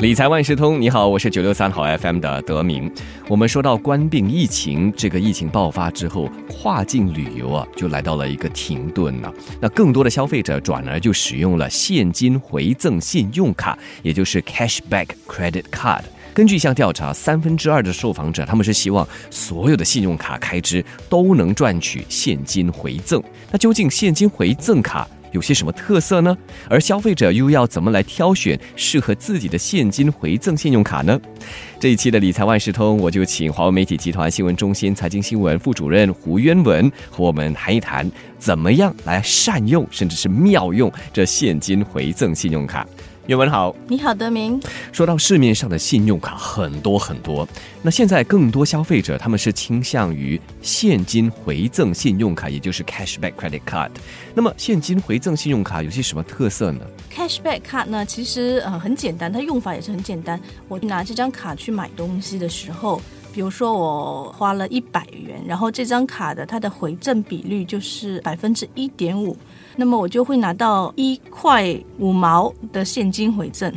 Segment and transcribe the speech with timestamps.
[0.00, 2.90] 理财万事通，你好，我是九六三号 FM 的德明。
[3.28, 9.30] 我们说到关病疫情，这个疫情爆发之后，跨境旅游啊就来到了一个停顿了。
[9.60, 16.04] 那更多的消费者转而就使用了现金回赠信用卡，也就是 cashback credit card。
[16.32, 23.22] 根据一项调查，三分之二的受访者他们是希望所有的信用卡开支都能赚取现金回赠。
[23.52, 26.36] 那究竟现金回赠卡有些什么特色呢？
[26.68, 31.20] 而消费者又要怎么来挑选适合自己的现金回赠信用卡呢？
[31.78, 42.86] 这一期的理财万事通，我就请华为媒体集团新闻中心财经新闻副主任胡渊文和我们谈一谈，怎么样来善用甚至是妙用这现金回赠信用卡。
[43.30, 44.60] 岳文好，你好，德明。
[44.90, 47.46] 说到市面上的信用卡很多很多，
[47.80, 53.90] 那现在更多消费者他们是倾向于现金回赠信用卡，也就是 cashback credit card。
[54.34, 56.80] 那么现金回赠信用卡有些什么特色呢
[57.14, 60.40] ？cashback card 呢，其实呃很简单，它用法也是很简单。
[60.66, 63.00] 我拿这张卡去买东西的时候，
[63.32, 69.36] 比如说我花了一百元，然后这张卡的它的回赠比率就是百分之一点五。
[69.76, 73.72] 那么我就会拿到一块五毛的现金回赠，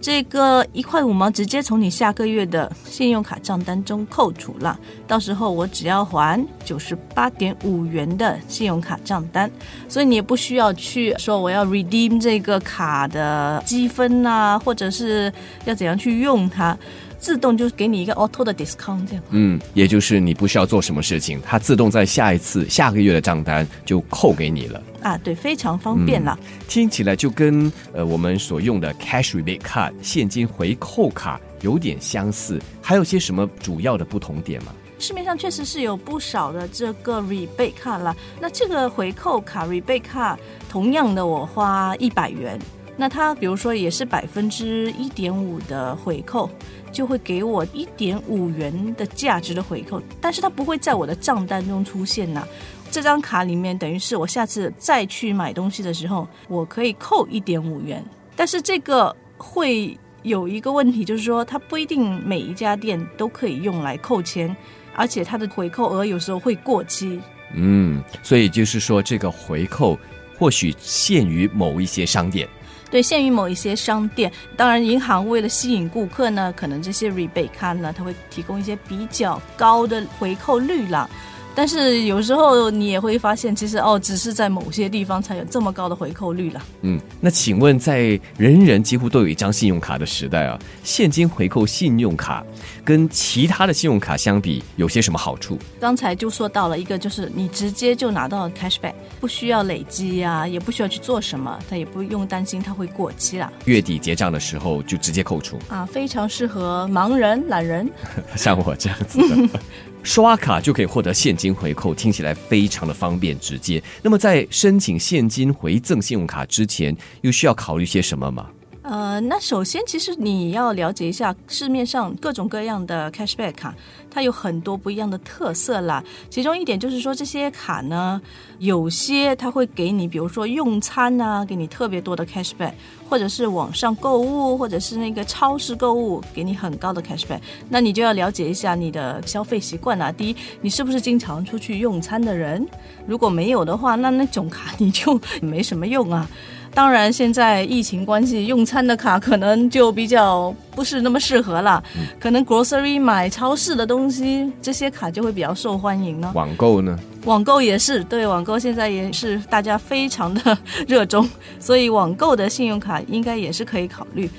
[0.00, 9.50] 这个一块五毛直接从你下个月的信用卡账单中扣除了，到时候我只要还九十八点五元的信用卡账单，
[9.88, 15.32] 所以你也不需要去说我要 redeem 这个卡的积分啊，或者是
[15.64, 16.76] 要怎样去用它。
[17.22, 19.22] 自动就给你一个 auto 的 discount，这样。
[19.30, 24.82] 嗯，也就是你不需要做什么事情，它自动在下一次下个月的账单就扣给你了。
[25.02, 26.36] 啊，对，非常方便了。
[26.66, 32.60] 听起来就跟呃我们所用的 cash rebate card 现金回扣卡有点相似。
[32.80, 34.72] 还有些什么主要的不同点吗？
[34.98, 38.16] 市面上确实是有不少的这个 rebate card 了。
[38.40, 40.36] 那这个回扣卡 rebate card，
[40.68, 42.58] 同样的我花一百元。
[43.02, 46.48] 那它比如说也是百分之一点五的回扣，
[46.92, 52.46] 就会给我一点五元的价值的回扣，但是它不会在我的账单中出现呐。
[52.92, 58.00] 这张卡里面等于是我下次再去买东西的时候，我可以扣一点五元，
[58.36, 64.56] 但是这个会有一个问题，就是说它不一定每一家店都可以用来扣钱，
[64.94, 67.20] 而且它的回扣额有时候会过期。
[67.56, 69.98] 嗯，所以就是说这个回扣
[70.38, 72.48] 或许限于某一些商店。
[72.92, 81.08] 对，限于某一些商店，当然银行为了吸引顾客呢，可能这些 rebate 卡呢，它会提供一些比较高的回扣率了。
[81.54, 86.62] 但是有时候你也会发现，其实哦，只是在某些地方才有这么高的回扣率了。
[86.82, 92.44] 嗯，那请问，在人人几乎都有一张信用卡的时代啊，现金回扣信用卡
[92.84, 95.58] 跟其他的信用卡相比，有些什么好处？
[95.78, 103.52] 刚才就说到了一个，就是你直接就拿到 cashback，不需要累积呀，也不需要去做什么，它也不用担心它会过期了。
[103.66, 107.90] 月底结账的时候就直接扣除啊，非常适合盲人、懒人，
[108.36, 109.60] 像我这样子的。
[110.02, 113.82] 刷卡就可以获得现金回扣，听起来非常的方便直接。
[114.02, 118.50] 那么在申请现金回赠信用卡之前，又需要考虑些什么吗？
[118.82, 123.72] 呃，那首先，其实你要了解一下市面上各种各样的 cashback 卡，
[124.10, 126.02] 它有很多不一样的特色啦。
[126.28, 128.20] 其中一点就是说，这些卡呢，
[128.58, 132.72] 有些它会给你，比如说用餐啊，给你特别多的 cashback，
[133.08, 137.40] 或者是网上购物，或者是那个超市购物，给你很高的 cashback。
[137.68, 140.10] 那你就要了解一下你的消费习惯啊。
[140.10, 142.66] 第一，你是不是经常出去用餐的人？
[143.06, 146.28] 如果没有的话，那那种卡你就没什么用啊。
[146.74, 151.82] 当然，现在疫情关系，用餐的卡可能就比较不是那么适合了。
[152.18, 156.32] 可能 grocery 买超市的东西，这些卡就会比较受欢迎呢。
[156.34, 156.98] 网购呢？
[157.26, 160.58] 网购也是，对，网购现在也是大家非常的
[160.88, 161.28] 热衷，
[161.60, 164.30] 所以网购的信用卡应该也是可以考虑。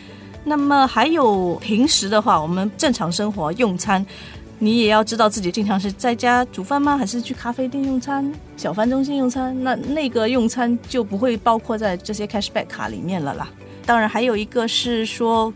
[0.44, 4.06] 那么还有平时的话，我们正常生活用餐。
[4.64, 6.98] 你也要知道自己经常是在家煮饭吗？
[6.98, 9.54] 还是去咖啡店用餐、小贩中心用餐？
[9.62, 13.50] 那那个用餐就不会包括在这些 cashback 卡里面了啦。
[13.86, 15.54] 当然，还有一个是说，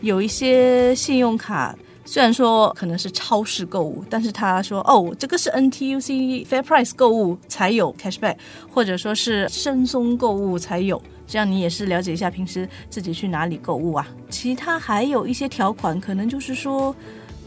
[0.00, 1.72] 有一些信用卡
[2.04, 8.38] 虽然说可能是超市购物，但是他说哦，这个是 NTUC Fair Price 购物才有 cashback，
[8.74, 11.00] 或者说是深松购物才有。
[11.28, 14.08] 这样你也是了解一下平时自己去哪里购物啊。
[14.28, 16.92] 其他还有一些条款，可能就是说。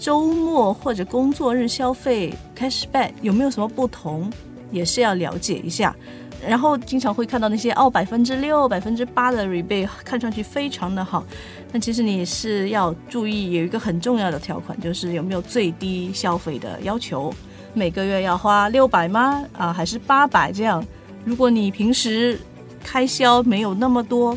[0.01, 4.27] 周末或者工作日消费 cashback 有没有什么不同，
[4.71, 5.95] 也是要了解一下。
[6.43, 11.23] 然后经常会看到那些哦百分之六、百分之八的 rebate，看上去非常的好。
[11.71, 17.31] 但其实你是要注意有一个很重要的条款，就是有没有最低消费的要求，
[17.75, 19.45] 每个月要花六百吗？
[19.55, 20.83] 啊，还是八百这样？
[21.23, 22.39] 如果你平时
[22.83, 24.35] 开销没有那么多，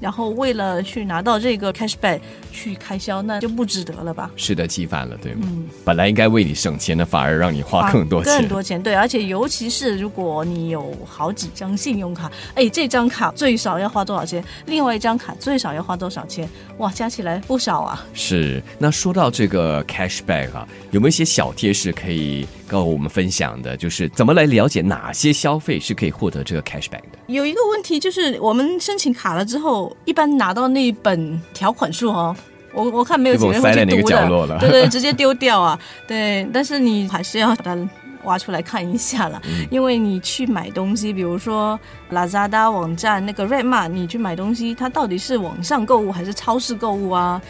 [0.00, 2.18] 然后为了去拿到这个 cashback
[2.52, 4.30] 去开销，那就不值得了吧？
[4.36, 5.48] 适得其反了，对吗？
[5.50, 8.38] 嗯，本来应该为你省钱的，反而让你花更多钱。
[8.38, 14.44] 更多钱，对，而且尤其是如果你有好几张信用卡，哎，这张卡最少要花多少钱？
[14.66, 16.48] 另外一张卡最少要花多少钱？
[16.78, 18.06] 哇，加起来不少啊！
[18.12, 18.62] 是。
[18.78, 23.76] 那说到这个 cashback 啊，有没有一些小贴士可以跟我们分享的？
[23.76, 27.18] 就是怎么来了解哪些消费是可以获得这个 cashback 的？
[27.28, 32.36] 有一个问题就是，我们申请卡了之后，一般拿到那本条款书哦。
[32.72, 34.08] 我我看没有几个人会去读
[34.46, 36.48] 的，对对， 直接丢掉啊，对。
[36.52, 37.78] 但是你还是要把它
[38.24, 39.40] 挖出来看一下了，
[39.70, 41.78] 因为你去买东西，比如说
[42.12, 47.40] Lazada 网站那个 Redmart，你去买东西，它到底是网上购物还是超市购物啊？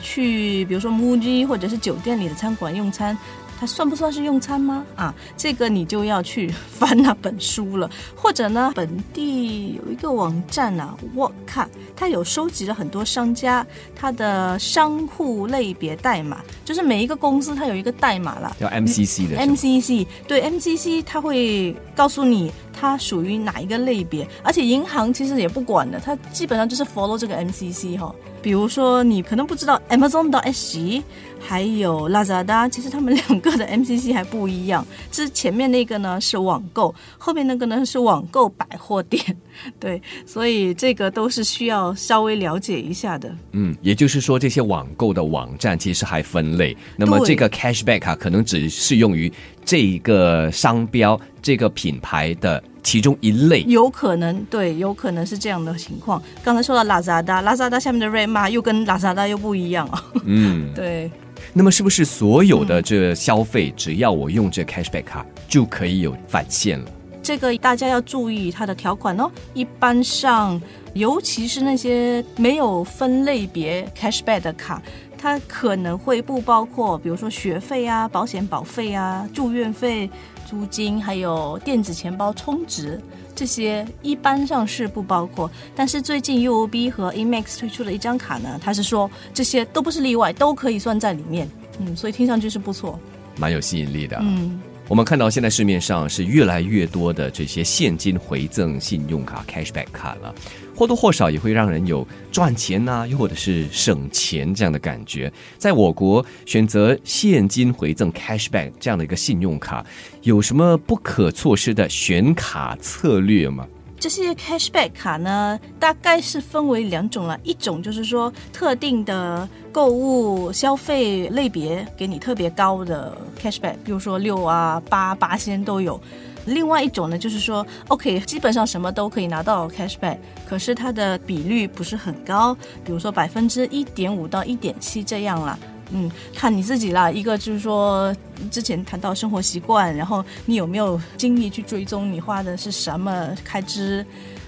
[0.00, 3.16] 去比如说 Muji 或者是酒店里的餐馆用餐。
[3.58, 4.84] 它算不算是用餐吗？
[4.94, 13.66] 啊，这个你就要去 翻那本书了，或者呢，本地有一个网站啊，我看它有收集了很多商家
[13.96, 28.14] 它的商户类别代码，就是每一个公司它有一个代码了，叫 MCC 的 MCC，对 MCC 它会告诉你它属于哪一个类别，而且银行其实也不管的，它基本上就是 follow 这个 MCC 哈。
[28.40, 31.02] 比如说你可能不知道 Amazon 到 SG。
[31.40, 34.84] 还有 Lazada，其实他们两个的 MCC 还不一样。
[35.08, 39.24] 这前面那个呢是网购，后面那个呢是网购百货店。
[39.78, 43.32] 对，所以这个都是需要稍微了解一下的。
[43.52, 46.76] 嗯，也就是说，这些网购的网站其实还分类。
[46.96, 49.32] 那么这个 Cashback 啊，可能只适用于
[49.64, 53.62] 这一个商标、这个品牌的其中一类。
[53.68, 56.22] 有可能，对，有可能是这样的情况。
[56.42, 60.02] 刚才说到 Lazada，Lazada 下面的 Redmart 又跟 Lazada 又不一样啊。
[60.24, 61.10] 嗯， 对。
[61.52, 66.90] 那么是不是所有的这消费，只要我用这 cashback 卡就可以有返现了？
[67.22, 69.30] 这个大家要注意它的条款哦。
[69.52, 70.58] 一般上，
[70.94, 74.80] 尤其是那些没有分类别 cashback 的卡，
[75.18, 80.08] 它可能会不包括，比如说学费啊、保险保费啊、住院费、
[80.46, 83.00] 租金，还有电子钱包充值。
[83.34, 91.48] 这些一般上是不包括，但是最近 UOB 和 Amex 推出了一张卡呢，它是说这些都不是例外，都可以算在里面。
[91.78, 92.98] 嗯，所以听上去是不错，
[93.36, 94.18] 蛮有吸引力的。
[94.20, 94.60] 嗯。
[94.88, 100.34] 我们看到现在市面上是越来越多的这些现金回赠信用卡 （cashback 卡）了，
[100.74, 105.30] 或多或少也会让人有赚钱呐，又或者是省钱这样的感觉。
[105.58, 109.84] 在我国选择现金回赠 （cashback） 这样的一个信用卡，
[110.22, 113.66] 有什么不可错失的选卡策略吗？
[114.00, 126.00] 这些 cashback 卡呢，大概是分为两种了，一种就是说特定的购物消费类别给你特别高的 cashback，比如说六啊、八、八仙都有；
[126.46, 130.18] 另外一种呢，就是说 OK，基本上什么都可以拿到 cashback，
[130.48, 132.54] 可是它的比率不是很高，
[132.84, 135.58] 比如说百分之一点五到一点七这样了。
[135.90, 137.10] 嗯，看你自己啦。
[137.10, 138.14] 一个就是说，
[138.50, 144.04] 之前谈到生活习惯，然后你有没有精力去追踪你花的是什么开支？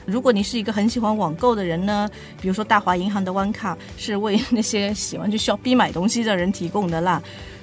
[0.07, 2.09] 如果你是一个很喜欢网购的人呢，
[2.41, 7.23] 比如说大华银行的弯卡是为那些喜欢去 shopping 买东西的人提供的啦。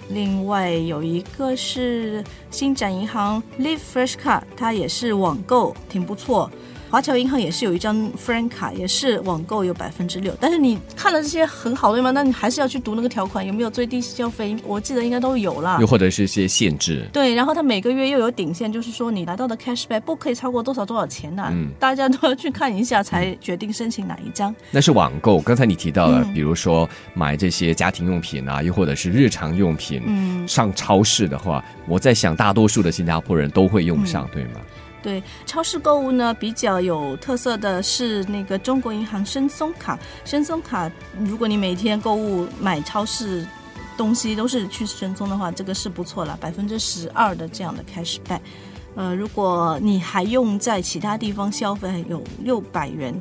[0.09, 6.49] 另外有一个是新展银行 Live Fresh 卡，它也是网购，挺不错。
[6.89, 10.33] 华侨银行也是有一张 Friend 卡，也是网购有百分之六。
[10.39, 12.11] 但是你看了这些很好对吗？
[12.11, 14.55] 那你还是要去读那个条款，有没有最低消费？
[14.65, 15.77] 我记得应该都有啦。
[15.81, 17.05] 又或者是一些限制。
[17.11, 21.49] 对，然后它每个月又有顶限，就是说你拿到的 Cashback 不可以超过多少多少钱呐。
[21.51, 24.55] 嗯，大家都要去看一下才决定申请哪一张。
[24.71, 34.61] 那是网购，刚才你提到了，比如说买这些家庭用品啊，又或者是日常用品，嗯，上超市的话，我在想大多数的新加坡人都会用上，对吗？
[35.07, 39.97] 对超市购物呢，比较有特色的是那个中国银行申松卡。
[40.25, 40.91] 申松卡，
[41.23, 43.47] 如果你每天购物买超市
[43.95, 48.41] 东西都是去申松的话，这个是不错了，百分之十二的这样的 cashback。
[48.95, 53.17] 呃，如果你还用在其他地方消费，有六百元，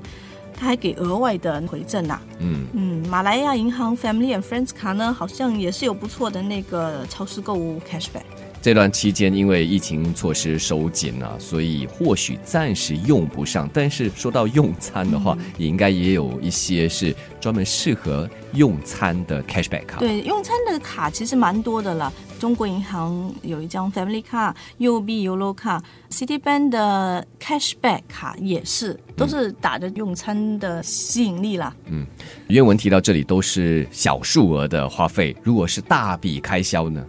[0.58, 2.20] 他还给额外的回赠呐。
[2.40, 8.24] 嗯嗯，马来亚银行 Family and Friends 卡呢，好像也是有不错的那个超市购物 cashback。
[8.66, 13.70] 这段期间，因为疫情措施收紧啊，所以或许暂时用不上。
[13.72, 20.00] 但是说到用餐的话，也应该也有一些是专门适合用餐的 cashback 卡。
[20.00, 22.12] 对，用餐的卡其实蛮多的了。
[22.40, 25.80] 中国银行有一张 Family 卡，UOB Yolo 卡
[26.10, 31.72] ，Citibank 的 cashback 卡也是，都是打着用餐的吸引力啦。
[31.84, 32.04] 嗯，
[32.48, 37.06] 原文提到这里都是小数额的花费，如果是大笔开销呢？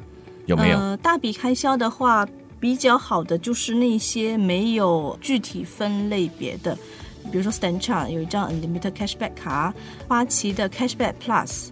[0.56, 2.28] 呃，大笔开销的话，
[2.60, 6.76] 比较好的就是那些没有具体分类别的，
[7.32, 9.74] 比如说 Stanchart 有一张 Unlimited Cashback 卡，
[10.08, 11.70] 花旗的 Cashback Plus。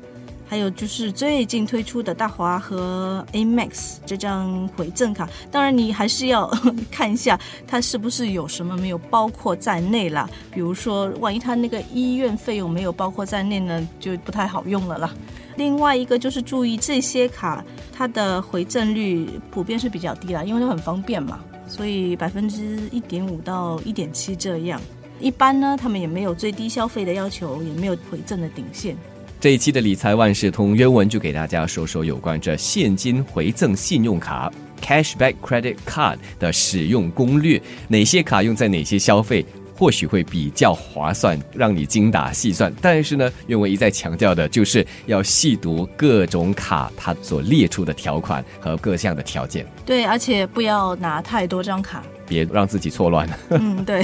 [0.48, 6.48] 还有就是最近推出的大华和 Amex 这张回赠卡，当然你还是要
[6.92, 10.30] 看一下它是不是有什么没有包括在内啦。
[10.52, 15.12] 比如说，万一它那个医院费用没有包括在内呢，就不太好用了啦。
[15.58, 24.82] 另外一个就是注意这些卡，它的回赠率普遍是比较低啦，因为它很方便嘛，所以百分之一点五到一点七这样。
[25.20, 28.98] 一般呢，他们也没有最低消费的要求，也没有回赠的顶线。
[29.40, 39.46] 这一期的理财万事通原文就给大家说说有关这现金回赠信用卡 （Cashback Credit Card） 的使用攻略，哪些卡用在哪些消费，
[39.76, 42.74] 或许会比较划算，让你精打细算。
[42.82, 49.66] 但是呢，原文一再强调的就是要细读各种卡它所列出的条款和各项的条件。
[49.86, 52.02] 对，而且不要拿太多张卡。
[52.28, 53.30] 别让自己错乱。
[53.52, 54.04] 嗯，对。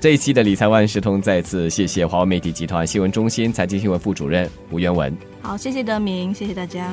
[0.00, 5.12] 这一期的理财万事通再次谢谢华为媒体集团新闻中心财经新闻副主任吴元文。
[5.40, 6.92] 好，谢谢德明，谢谢大家。